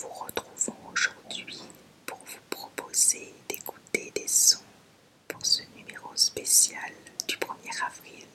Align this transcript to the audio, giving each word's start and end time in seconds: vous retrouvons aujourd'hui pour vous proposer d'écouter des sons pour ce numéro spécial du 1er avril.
vous 0.00 0.08
retrouvons 0.08 0.90
aujourd'hui 0.92 1.62
pour 2.04 2.18
vous 2.18 2.40
proposer 2.50 3.32
d'écouter 3.48 4.10
des 4.14 4.26
sons 4.26 4.58
pour 5.28 5.44
ce 5.46 5.62
numéro 5.76 6.10
spécial 6.16 6.90
du 7.28 7.36
1er 7.36 7.84
avril. 7.86 8.33